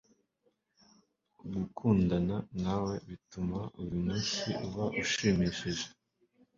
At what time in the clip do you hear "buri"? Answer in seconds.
3.75-3.95